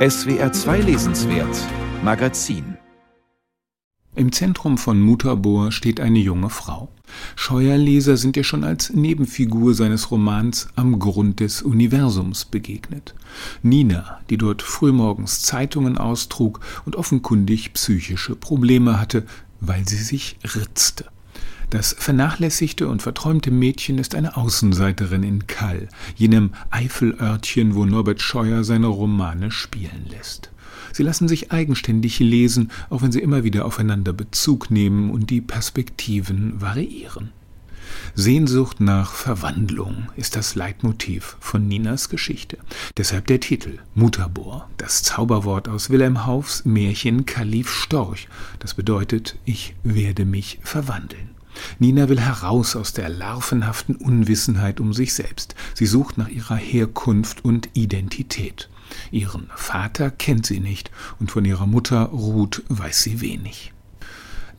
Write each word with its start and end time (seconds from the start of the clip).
SWR 0.00 0.50
2 0.50 0.80
Lesenswert 0.80 1.54
Magazin 2.02 2.78
Im 4.14 4.32
Zentrum 4.32 4.78
von 4.78 4.98
Mutabor 4.98 5.72
steht 5.72 6.00
eine 6.00 6.20
junge 6.20 6.48
Frau. 6.48 6.88
Scheuerleser 7.36 8.16
sind 8.16 8.34
ihr 8.38 8.44
schon 8.44 8.64
als 8.64 8.94
Nebenfigur 8.94 9.74
seines 9.74 10.10
Romans 10.10 10.68
Am 10.74 10.98
Grund 11.00 11.40
des 11.40 11.60
Universums 11.60 12.46
begegnet. 12.46 13.14
Nina, 13.62 14.22
die 14.30 14.38
dort 14.38 14.62
frühmorgens 14.62 15.42
Zeitungen 15.42 15.98
austrug 15.98 16.60
und 16.86 16.96
offenkundig 16.96 17.74
psychische 17.74 18.36
Probleme 18.36 18.98
hatte, 18.98 19.26
weil 19.60 19.86
sie 19.86 20.02
sich 20.02 20.38
ritzte. 20.56 21.04
Das 21.70 21.94
vernachlässigte 21.96 22.88
und 22.88 23.00
verträumte 23.00 23.52
Mädchen 23.52 23.98
ist 23.98 24.16
eine 24.16 24.36
Außenseiterin 24.36 25.22
in 25.22 25.46
Kall, 25.46 25.88
jenem 26.16 26.50
Eifelörtchen, 26.70 27.76
wo 27.76 27.86
Norbert 27.86 28.20
Scheuer 28.20 28.64
seine 28.64 28.88
Romane 28.88 29.52
spielen 29.52 30.06
lässt. 30.10 30.50
Sie 30.92 31.04
lassen 31.04 31.28
sich 31.28 31.52
eigenständig 31.52 32.18
lesen, 32.18 32.72
auch 32.90 33.02
wenn 33.02 33.12
sie 33.12 33.20
immer 33.20 33.44
wieder 33.44 33.66
aufeinander 33.66 34.12
Bezug 34.12 34.72
nehmen 34.72 35.10
und 35.10 35.30
die 35.30 35.40
Perspektiven 35.40 36.60
variieren. 36.60 37.30
Sehnsucht 38.16 38.80
nach 38.80 39.12
Verwandlung 39.12 40.08
ist 40.16 40.34
das 40.34 40.56
Leitmotiv 40.56 41.36
von 41.38 41.68
Ninas 41.68 42.08
Geschichte. 42.08 42.58
Deshalb 42.96 43.28
der 43.28 43.38
Titel 43.38 43.78
Mutabor, 43.94 44.68
das 44.76 45.04
Zauberwort 45.04 45.68
aus 45.68 45.90
Wilhelm 45.90 46.26
Haufs 46.26 46.64
Märchen 46.64 47.26
Kalif 47.26 47.70
Storch. 47.70 48.28
Das 48.58 48.74
bedeutet, 48.74 49.38
ich 49.44 49.76
werde 49.84 50.24
mich 50.24 50.58
verwandeln. 50.62 51.39
Nina 51.78 52.08
will 52.08 52.20
heraus 52.20 52.76
aus 52.76 52.92
der 52.92 53.08
larvenhaften 53.08 53.96
Unwissenheit 53.96 54.80
um 54.80 54.92
sich 54.92 55.14
selbst. 55.14 55.54
Sie 55.74 55.86
sucht 55.86 56.18
nach 56.18 56.28
ihrer 56.28 56.56
Herkunft 56.56 57.44
und 57.44 57.68
Identität. 57.74 58.68
Ihren 59.10 59.48
Vater 59.54 60.10
kennt 60.10 60.46
sie 60.46 60.60
nicht 60.60 60.90
und 61.18 61.30
von 61.30 61.44
ihrer 61.44 61.66
Mutter 61.66 62.04
Ruth 62.06 62.62
weiß 62.68 63.02
sie 63.02 63.20
wenig. 63.20 63.72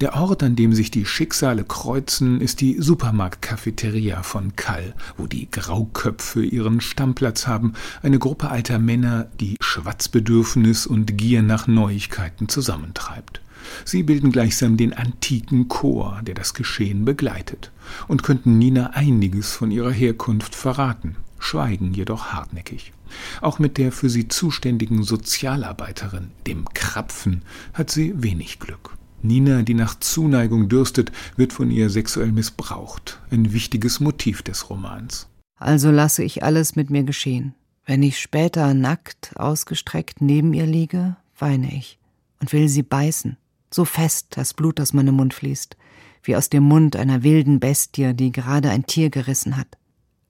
Der 0.01 0.15
Ort, 0.15 0.41
an 0.41 0.55
dem 0.55 0.73
sich 0.73 0.89
die 0.89 1.05
Schicksale 1.05 1.63
kreuzen, 1.63 2.41
ist 2.41 2.59
die 2.59 2.81
Supermarktcafeteria 2.81 4.23
von 4.23 4.55
Kall, 4.55 4.95
wo 5.15 5.27
die 5.27 5.47
Grauköpfe 5.51 6.43
ihren 6.43 6.81
Stammplatz 6.81 7.45
haben, 7.45 7.73
eine 8.01 8.17
Gruppe 8.17 8.49
alter 8.49 8.79
Männer, 8.79 9.27
die 9.39 9.57
Schwatzbedürfnis 9.59 10.87
und 10.87 11.19
Gier 11.19 11.43
nach 11.43 11.67
Neuigkeiten 11.67 12.49
zusammentreibt. 12.49 13.41
Sie 13.85 14.03
bilden 14.03 14.31
gleichsam 14.31 14.77
den 14.77 14.93
antiken 14.93 15.67
Chor, 15.67 16.21
der 16.23 16.35
das 16.35 16.53
Geschehen 16.53 17.05
begleitet, 17.05 17.71
und 18.07 18.23
könnten 18.23 18.57
Nina 18.57 18.91
einiges 18.91 19.53
von 19.53 19.71
ihrer 19.71 19.91
Herkunft 19.91 20.55
verraten, 20.55 21.15
schweigen 21.39 21.93
jedoch 21.93 22.27
hartnäckig. 22.27 22.93
Auch 23.41 23.59
mit 23.59 23.77
der 23.77 23.91
für 23.91 24.09
sie 24.09 24.27
zuständigen 24.27 25.03
Sozialarbeiterin, 25.03 26.31
dem 26.47 26.65
Krapfen, 26.73 27.43
hat 27.73 27.89
sie 27.89 28.13
wenig 28.21 28.59
Glück. 28.59 28.97
Nina, 29.21 29.61
die 29.61 29.73
nach 29.73 29.99
Zuneigung 29.99 30.69
dürstet, 30.69 31.11
wird 31.35 31.53
von 31.53 31.69
ihr 31.69 31.89
sexuell 31.89 32.31
missbraucht, 32.31 33.19
ein 33.29 33.53
wichtiges 33.53 33.99
Motiv 33.99 34.41
des 34.41 34.69
Romans. 34.69 35.27
Also 35.57 35.91
lasse 35.91 36.23
ich 36.23 36.43
alles 36.43 36.75
mit 36.75 36.89
mir 36.89 37.03
geschehen. 37.03 37.53
Wenn 37.85 38.01
ich 38.01 38.19
später 38.19 38.73
nackt, 38.73 39.33
ausgestreckt 39.35 40.21
neben 40.21 40.53
ihr 40.53 40.65
liege, 40.65 41.17
weine 41.37 41.75
ich 41.75 41.99
und 42.39 42.53
will 42.53 42.67
sie 42.67 42.83
beißen 42.83 43.37
so 43.73 43.85
fest 43.85 44.27
das 44.31 44.53
Blut 44.53 44.79
aus 44.79 44.93
meinem 44.93 45.15
Mund 45.15 45.33
fließt, 45.33 45.77
wie 46.23 46.35
aus 46.35 46.49
dem 46.49 46.63
Mund 46.63 46.95
einer 46.95 47.23
wilden 47.23 47.59
Bestie, 47.59 48.13
die 48.13 48.31
gerade 48.31 48.69
ein 48.69 48.85
Tier 48.85 49.09
gerissen 49.09 49.57
hat. 49.57 49.77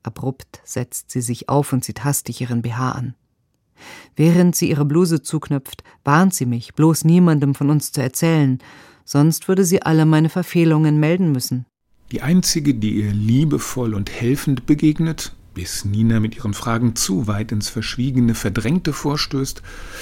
Abrupt 0.04 0.62
setzt 0.64 1.12
sie 1.12 1.22
sich 1.22 1.50
auf 1.50 1.74
und 1.74 1.84
zieht 1.84 2.04
hastig 2.04 2.42
ihren 2.42 2.62
BH 2.62 2.92
an. 2.92 3.16
Während 4.16 4.56
sie 4.56 4.70
ihre 4.70 4.86
Bluse 4.86 5.22
zuknöpft, 5.22 5.84
warnt 6.04 6.34
sie 6.34 6.46
mich, 6.46 6.74
bloß 6.74 7.04
niemandem 7.04 7.56
von 7.56 7.70
uns 7.70 7.92
zu 7.92 8.02
erzählen, 8.02 8.60
sonst 9.06 9.48
würde 9.48 9.66
sie 9.66 9.82
alle 9.82 10.06
meine 10.06 10.30
Verfehlungen 10.30 11.00
melden 11.00 11.32
müssen. 11.32 11.66
Die 12.12 12.22
einzige, 12.22 12.74
die 12.74 13.02
ihr 13.02 13.12
liebevoll 13.12 13.94
und 13.94 14.12
helfend 14.12 14.66
begegnet, 14.66 15.34
bis 15.54 15.86
Nina 15.86 16.20
mit 16.20 16.36
ihren 16.36 16.54
Fragen 16.54 16.96
zu 16.96 17.28
weit 17.28 17.52
ins 17.52 17.70
Verschwiegene, 17.70 18.36
Verdrängte 18.36 18.94
vorstößt, 18.94 19.62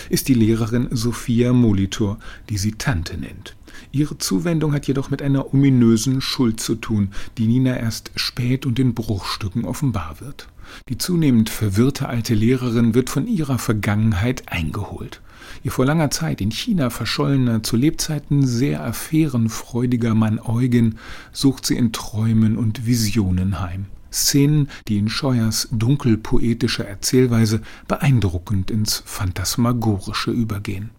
ist 0.09 0.27
die 0.27 0.33
Lehrerin 0.33 0.87
Sophia 0.91 1.53
Molitor, 1.53 2.19
die 2.49 2.57
sie 2.57 2.73
Tante 2.73 3.17
nennt. 3.17 3.55
Ihre 3.91 4.17
Zuwendung 4.17 4.73
hat 4.73 4.87
jedoch 4.87 5.09
mit 5.09 5.21
einer 5.21 5.53
ominösen 5.53 6.21
Schuld 6.21 6.59
zu 6.59 6.75
tun, 6.75 7.09
die 7.37 7.47
Nina 7.47 7.77
erst 7.77 8.11
spät 8.15 8.65
und 8.65 8.79
in 8.79 8.93
Bruchstücken 8.93 9.65
offenbar 9.65 10.17
wird. 10.19 10.47
Die 10.87 10.97
zunehmend 10.97 11.49
verwirrte 11.49 12.07
alte 12.07 12.35
Lehrerin 12.35 12.93
wird 12.93 13.09
von 13.09 13.27
ihrer 13.27 13.57
Vergangenheit 13.57 14.43
eingeholt. 14.47 15.21
Ihr 15.63 15.71
vor 15.71 15.85
langer 15.85 16.11
Zeit 16.11 16.41
in 16.41 16.51
China 16.51 16.89
verschollener, 16.89 17.63
zu 17.63 17.75
Lebzeiten 17.75 18.45
sehr 18.45 18.83
affärenfreudiger 18.83 20.13
Mann 20.13 20.39
Eugen 20.39 20.99
sucht 21.31 21.65
sie 21.65 21.75
in 21.75 21.91
Träumen 21.91 22.57
und 22.57 22.85
Visionen 22.85 23.59
heim. 23.59 23.87
Szenen, 24.11 24.69
die 24.87 24.97
in 24.97 25.09
Scheuers 25.09 25.67
dunkelpoetischer 25.71 26.87
Erzählweise 26.87 27.61
beeindruckend 27.87 28.71
ins 28.71 29.03
Phantasmagorische 29.05 30.31
übergehen. 30.31 30.91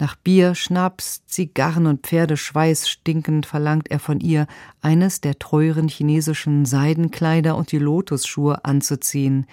Nach 0.00 0.14
Bier, 0.14 0.54
Schnaps, 0.54 1.24
Zigarren 1.26 1.86
und 1.86 2.06
Pferdeschweiß 2.06 2.88
stinkend 2.88 3.46
verlangt 3.46 3.90
er 3.90 3.98
von 3.98 4.20
ihr, 4.20 4.46
eines 4.80 5.20
der 5.20 5.40
teuren 5.40 5.88
chinesischen 5.88 6.66
Seidenkleider 6.66 7.56
und 7.56 7.72
die 7.72 7.78
Lotusschuhe 7.78 8.64
anzuziehen, 8.64 9.46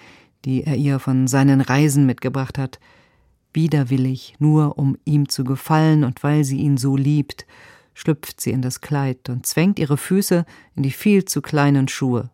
die 0.44 0.62
er 0.62 0.76
ihr 0.76 1.00
von 1.00 1.26
seinen 1.26 1.60
Reisen 1.60 2.06
mitgebracht 2.06 2.58
hat. 2.58 2.78
Widerwillig, 3.52 4.36
nur 4.38 4.78
um 4.78 4.96
ihm 5.04 5.28
zu 5.28 5.42
gefallen 5.42 6.04
und 6.04 6.22
weil 6.22 6.44
sie 6.44 6.58
ihn 6.58 6.76
so 6.76 6.96
liebt, 6.96 7.44
schlüpft 7.94 8.40
sie 8.40 8.52
in 8.52 8.62
das 8.62 8.80
Kleid 8.80 9.28
und 9.28 9.46
zwängt 9.46 9.80
ihre 9.80 9.96
Füße 9.96 10.44
in 10.76 10.82
die 10.84 10.92
viel 10.92 11.24
zu 11.24 11.42
kleinen 11.42 11.88
Schuhe. 11.88 12.30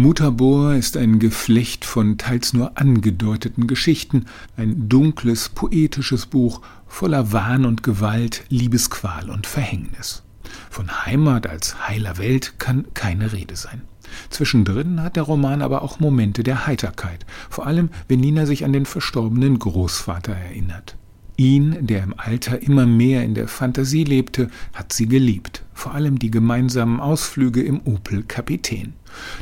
Mutabor 0.00 0.74
ist 0.74 0.96
ein 0.96 1.18
Geflecht 1.18 1.84
von 1.84 2.18
teils 2.18 2.52
nur 2.52 2.78
angedeuteten 2.78 3.66
Geschichten, 3.66 4.26
ein 4.56 4.88
dunkles, 4.88 5.48
poetisches 5.48 6.26
Buch 6.26 6.60
voller 6.86 7.32
Wahn 7.32 7.64
und 7.64 7.82
Gewalt, 7.82 8.44
Liebesqual 8.48 9.28
und 9.28 9.48
Verhängnis. 9.48 10.22
Von 10.70 11.04
Heimat 11.04 11.48
als 11.48 11.88
heiler 11.88 12.16
Welt 12.16 12.60
kann 12.60 12.86
keine 12.94 13.32
Rede 13.32 13.56
sein. 13.56 13.82
Zwischendrin 14.30 15.02
hat 15.02 15.16
der 15.16 15.24
Roman 15.24 15.62
aber 15.62 15.82
auch 15.82 15.98
Momente 15.98 16.44
der 16.44 16.68
Heiterkeit, 16.68 17.26
vor 17.50 17.66
allem 17.66 17.90
wenn 18.06 18.20
Nina 18.20 18.46
sich 18.46 18.64
an 18.64 18.72
den 18.72 18.86
verstorbenen 18.86 19.58
Großvater 19.58 20.32
erinnert. 20.32 20.96
Ihn, 21.40 21.86
der 21.86 22.02
im 22.02 22.14
Alter 22.16 22.60
immer 22.62 22.84
mehr 22.84 23.22
in 23.22 23.36
der 23.36 23.46
Fantasie 23.46 24.02
lebte, 24.02 24.50
hat 24.74 24.92
sie 24.92 25.06
geliebt, 25.06 25.62
vor 25.72 25.94
allem 25.94 26.18
die 26.18 26.32
gemeinsamen 26.32 26.98
Ausflüge 26.98 27.62
im 27.62 27.80
Opel 27.86 28.24
Kapitän. 28.24 28.94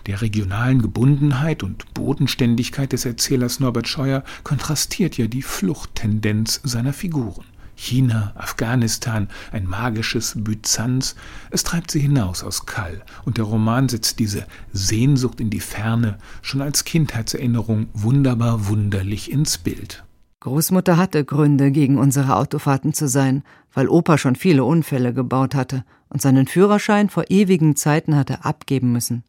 Der 0.05 0.21
regionalen 0.21 0.83
Gebundenheit 0.83 1.63
und 1.63 1.95
Bodenständigkeit 1.95 2.93
des 2.93 3.07
Erzählers 3.07 3.61
Norbert 3.61 3.89
Scheuer 3.89 4.25
kontrastiert 4.45 5.17
ja 5.17 5.27
die 5.27 5.41
Fluchttendenz 5.41 6.61
seiner 6.65 6.93
Figuren. 6.93 7.47
China, 7.77 8.33
Afghanistan, 8.35 9.29
ein 9.51 9.67
magisches 9.67 10.35
Byzanz, 10.37 11.17
es 11.51 11.65
treibt 11.65 11.91
sie 11.91 12.01
hinaus 12.01 12.45
aus 12.45 12.67
Kall, 12.67 13.05
und 13.25 13.39
der 13.39 13.47
Roman 13.47 13.89
setzt 13.89 14.19
diese 14.19 14.47
Sehnsucht 14.71 15.41
in 15.41 15.49
die 15.49 15.61
Ferne 15.61 16.19
schon 16.43 16.61
als 16.61 16.85
Kindheitserinnerung 16.85 17.89
wunderbar 17.95 18.69
wunderlich 18.69 19.33
ins 19.33 19.57
Bild. 19.57 20.06
Großmutter 20.47 20.97
hatte 20.97 21.25
Gründe, 21.25 21.73
gegen 21.73 21.99
unsere 21.99 22.37
Autofahrten 22.37 22.95
zu 22.95 23.09
sein, 23.09 23.43
weil 23.75 23.89
Opa 23.89 24.17
schon 24.17 24.37
viele 24.37 24.63
Unfälle 24.63 25.13
gebaut 25.13 25.57
hatte 25.57 25.85
und 26.09 26.23
seinen 26.23 26.47
Führerschein 26.47 27.11
vor 27.11 27.25
ewigen 27.31 27.75
Zeiten 27.75 28.15
hatte 28.15 28.45
abgeben 28.45 28.93
müssen. 28.93 29.25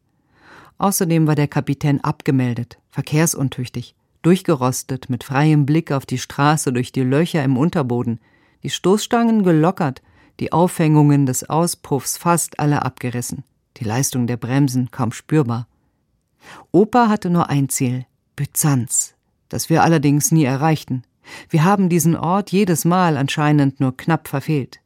Außerdem 0.78 1.26
war 1.26 1.34
der 1.34 1.48
Kapitän 1.48 2.04
abgemeldet, 2.04 2.78
verkehrsuntüchtig, 2.92 3.96
durchgerostet, 4.22 5.10
mit 5.10 5.24
freiem 5.24 5.66
Blick 5.66 5.90
auf 5.90 6.06
die 6.06 6.18
Straße 6.18 6.72
durch 6.72 6.92
die 6.92 7.02
Löcher 7.02 7.42
im 7.42 7.56
Unterboden, 7.56 8.20
die 8.62 8.70
Stoßstangen 8.70 9.42
gelockert, 9.42 10.02
die 10.38 10.52
Aufhängungen 10.52 11.26
des 11.26 11.50
Auspuffs 11.50 12.16
fast 12.16 12.60
alle 12.60 12.82
abgerissen, 12.82 13.42
die 13.78 13.84
Leistung 13.84 14.28
der 14.28 14.36
Bremsen 14.36 14.92
kaum 14.92 15.10
spürbar. 15.10 15.66
Opa 16.70 17.08
hatte 17.08 17.28
nur 17.28 17.50
ein 17.50 17.68
Ziel, 17.68 18.06
Byzanz, 18.36 19.14
das 19.48 19.68
wir 19.68 19.82
allerdings 19.82 20.30
nie 20.30 20.44
erreichten. 20.44 21.02
Wir 21.48 21.64
haben 21.64 21.88
diesen 21.88 22.16
Ort 22.16 22.52
jedes 22.52 22.84
Mal 22.84 23.16
anscheinend 23.16 23.80
nur 23.80 23.96
knapp 23.96 24.28
verfehlt. 24.28 24.80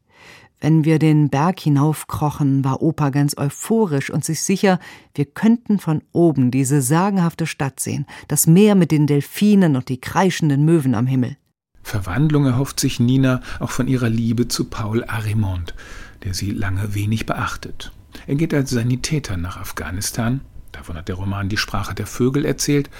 Wenn 0.63 0.85
wir 0.85 1.01
den 1.01 1.29
Berg 1.29 1.59
hinaufkrochen, 1.59 2.65
war 2.65 2.83
Opa 2.83 3.11
ganz 3.11 3.37
euphorisch 3.37 4.11
und 4.11 4.25
sich 4.25 4.43
sicher, 4.43 4.79
wir 5.13 5.25
könnten 5.25 5.81
von 5.81 6.03
oben 6.13 6.53
diese 6.53 6.83
sagenhafte 6.83 7.49
Stadt 7.49 7.81
sehen, 7.81 8.07
das 8.29 8.47
Meer 8.47 8.77
mit 8.77 8.93
den 8.93 9.09
Delfinen 9.09 9.75
und 9.75 9.89
die 9.89 10.01
kreischenden 10.01 10.65
Möwen 10.65 10.95
am 10.95 11.09
Himmel. 11.09 11.37
Verwandlung 11.83 12.47
erhofft 12.47 12.79
sich 12.79 13.01
Nina 13.01 13.41
auch 13.59 13.71
von 13.71 13.89
ihrer 13.89 14.09
Liebe 14.09 14.47
zu 14.47 14.67
Paul 14.67 15.05
Arimont, 15.05 15.75
der 16.23 16.33
sie 16.33 16.53
lange 16.53 16.95
wenig 16.95 17.27
beachtet. 17.27 17.91
Er 18.29 18.37
geht 18.37 18.55
als 18.55 18.71
Sanitäter 18.71 19.37
nach 19.37 19.57
Afghanistan, 19.57 20.43
Davon 20.73 20.97
hat 20.97 21.09
der 21.09 21.17
Roman 21.17 21.49
die 21.49 21.59
Sprache 21.59 21.95
der 21.95 22.07
Vögel 22.07 22.45
erzählt. 22.45 22.91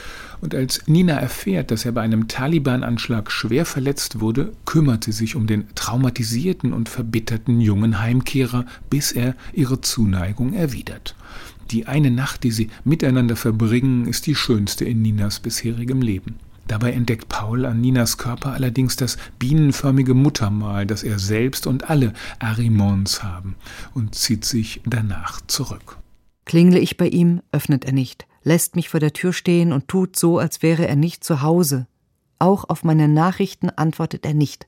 Und 0.41 0.55
als 0.55 0.87
Nina 0.87 1.15
erfährt, 1.15 1.71
dass 1.71 1.85
er 1.85 1.93
bei 1.93 2.03
einem 2.03 2.29
Taliban-Anschlag 2.29 3.31
schwer 3.31 3.65
verletzt 3.65 4.21
wurde, 4.21 4.53
kümmert 4.67 5.05
sie 5.05 5.13
sich 5.13 5.37
um 5.37 5.47
den 5.47 5.67
traumatisierten 5.75 6.73
und 6.73 6.89
verbitterten 6.89 7.61
jungen 7.61 8.01
Heimkehrer, 8.01 8.67
bis 8.91 9.13
er 9.13 9.35
ihre 9.53 9.81
Zuneigung 9.81 10.53
erwidert. 10.53 11.17
Die 11.71 11.87
eine 11.87 12.11
Nacht, 12.11 12.45
die 12.45 12.51
sie 12.51 12.69
miteinander 12.85 13.37
verbringen, 13.37 14.07
ist 14.07 14.27
die 14.27 14.35
schönste 14.35 14.85
in 14.85 15.01
Ninas 15.01 15.41
bisherigem 15.41 16.03
Leben. 16.03 16.37
Dabei 16.69 16.93
entdeckt 16.93 17.29
Paul 17.29 17.67
an 17.67 17.81
Ninas 17.81 18.19
Körper 18.19 18.53
allerdings 18.53 18.97
das 18.97 19.17
bienenförmige 19.39 20.15
Muttermal, 20.15 20.87
das 20.87 21.03
er 21.03 21.19
selbst 21.19 21.67
und 21.67 21.91
alle 21.91 22.13
Arimons 22.39 23.23
haben, 23.23 23.57
und 23.95 24.15
zieht 24.15 24.45
sich 24.45 24.81
danach 24.85 25.41
zurück. 25.47 26.02
Klingle 26.45 26.79
ich 26.79 26.97
bei 26.97 27.09
ihm, 27.09 27.43
öffnet 27.53 27.85
er 27.85 27.93
nicht, 27.93 28.27
lässt 28.43 28.77
mich 28.77 28.89
vor 28.89 29.01
der 29.01 29.13
Tür 29.13 29.33
stehen 29.33 29.73
und 29.73 29.89
tut 29.89 30.17
so, 30.17 30.39
als 30.39 30.63
wäre 30.63 30.87
er 30.87 30.97
nicht 30.97 31.25
zu 31.25 31.43
Hause. 31.43 31.87
Auch 32.39 32.69
auf 32.69 32.83
meine 32.83 33.09
Nachrichten 33.09 33.71
antwortet 33.71 34.27
er 34.27 34.35
nicht. 34.35 34.67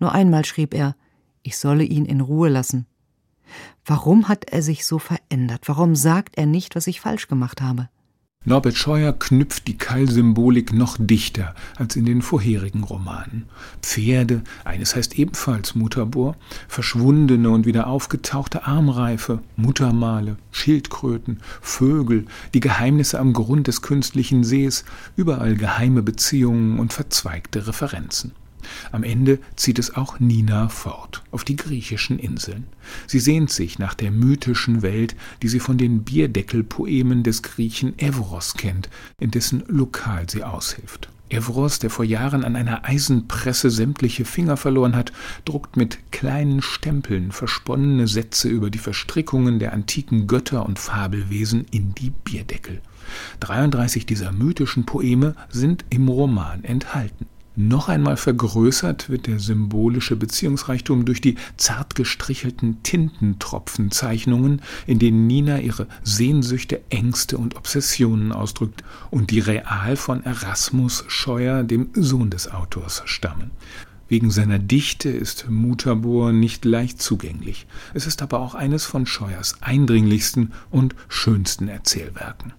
Nur 0.00 0.12
einmal 0.12 0.44
schrieb 0.44 0.74
er, 0.74 0.96
ich 1.42 1.58
solle 1.58 1.84
ihn 1.84 2.06
in 2.06 2.20
Ruhe 2.20 2.48
lassen. 2.48 2.86
Warum 3.84 4.28
hat 4.28 4.46
er 4.46 4.62
sich 4.62 4.86
so 4.86 4.98
verändert? 4.98 5.68
Warum 5.68 5.94
sagt 5.94 6.38
er 6.38 6.46
nicht, 6.46 6.74
was 6.74 6.86
ich 6.86 7.00
falsch 7.00 7.28
gemacht 7.28 7.60
habe? 7.60 7.90
Norbert 8.46 8.76
Scheuer 8.76 9.14
knüpft 9.14 9.68
die 9.68 9.78
Keilsymbolik 9.78 10.74
noch 10.74 10.98
dichter 11.00 11.54
als 11.76 11.96
in 11.96 12.04
den 12.04 12.20
vorherigen 12.20 12.84
Romanen. 12.84 13.46
Pferde, 13.80 14.42
eines 14.66 14.94
heißt 14.94 15.18
ebenfalls 15.18 15.74
Mutterbohr, 15.74 16.36
verschwundene 16.68 17.48
und 17.48 17.64
wieder 17.64 17.86
aufgetauchte 17.86 18.66
Armreife, 18.66 19.40
Muttermale, 19.56 20.36
Schildkröten, 20.50 21.40
Vögel, 21.62 22.26
die 22.52 22.60
Geheimnisse 22.60 23.18
am 23.18 23.32
Grund 23.32 23.66
des 23.66 23.80
künstlichen 23.80 24.44
Sees, 24.44 24.84
überall 25.16 25.54
geheime 25.54 26.02
Beziehungen 26.02 26.78
und 26.78 26.92
verzweigte 26.92 27.66
Referenzen. 27.66 28.32
Am 28.92 29.02
Ende 29.02 29.38
zieht 29.56 29.78
es 29.78 29.94
auch 29.94 30.20
Nina 30.20 30.68
fort, 30.68 31.22
auf 31.30 31.44
die 31.44 31.56
griechischen 31.56 32.18
Inseln. 32.18 32.66
Sie 33.06 33.20
sehnt 33.20 33.50
sich 33.50 33.78
nach 33.78 33.94
der 33.94 34.10
mythischen 34.10 34.82
Welt, 34.82 35.16
die 35.42 35.48
sie 35.48 35.60
von 35.60 35.78
den 35.78 36.04
Bierdeckelpoemen 36.04 37.22
des 37.22 37.42
Griechen 37.42 37.98
Evros 37.98 38.54
kennt, 38.54 38.88
in 39.18 39.30
dessen 39.30 39.62
Lokal 39.66 40.28
sie 40.28 40.44
aushilft. 40.44 41.08
Evros, 41.30 41.78
der 41.78 41.90
vor 41.90 42.04
Jahren 42.04 42.44
an 42.44 42.54
einer 42.54 42.84
Eisenpresse 42.84 43.70
sämtliche 43.70 44.24
Finger 44.24 44.56
verloren 44.56 44.94
hat, 44.94 45.12
druckt 45.44 45.76
mit 45.76 46.12
kleinen 46.12 46.62
Stempeln 46.62 47.32
versponnene 47.32 48.06
Sätze 48.06 48.48
über 48.48 48.70
die 48.70 48.78
Verstrickungen 48.78 49.58
der 49.58 49.72
antiken 49.72 50.26
Götter 50.26 50.66
und 50.66 50.78
Fabelwesen 50.78 51.66
in 51.70 51.94
die 51.94 52.10
Bierdeckel. 52.10 52.80
33 53.40 54.06
dieser 54.06 54.32
mythischen 54.32 54.84
Poeme 54.86 55.34
sind 55.48 55.84
im 55.90 56.08
Roman 56.08 56.62
enthalten. 56.62 57.26
Noch 57.56 57.88
einmal 57.88 58.16
vergrößert 58.16 59.08
wird 59.08 59.28
der 59.28 59.38
symbolische 59.38 60.16
Beziehungsreichtum 60.16 61.04
durch 61.04 61.20
die 61.20 61.36
zart 61.56 61.94
gestrichelten 61.94 62.82
Tintentropfenzeichnungen, 62.82 64.60
in 64.88 64.98
denen 64.98 65.28
Nina 65.28 65.60
ihre 65.60 65.86
Sehnsüchte, 66.02 66.80
Ängste 66.90 67.38
und 67.38 67.54
Obsessionen 67.54 68.32
ausdrückt 68.32 68.82
und 69.12 69.30
die 69.30 69.38
real 69.38 69.94
von 69.94 70.24
Erasmus 70.24 71.04
Scheuer, 71.06 71.62
dem 71.62 71.90
Sohn 71.94 72.30
des 72.30 72.50
Autors, 72.50 73.02
stammen. 73.04 73.52
Wegen 74.08 74.32
seiner 74.32 74.58
Dichte 74.58 75.08
ist 75.08 75.48
Mutabor 75.48 76.32
nicht 76.32 76.64
leicht 76.64 77.00
zugänglich. 77.00 77.68
Es 77.94 78.08
ist 78.08 78.20
aber 78.20 78.40
auch 78.40 78.56
eines 78.56 78.84
von 78.84 79.06
Scheuers 79.06 79.62
eindringlichsten 79.62 80.52
und 80.70 80.96
schönsten 81.08 81.68
Erzählwerken. 81.68 82.52